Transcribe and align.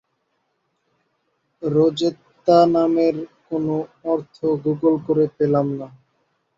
রোজেত্তা 1.63 2.57
নামের 2.73 3.15
কোন 3.47 3.65
অর্থ 4.05 4.35
গুগল 4.63 4.93
করে 5.05 5.25
পেলাম 5.37 5.67
না। 5.79 5.87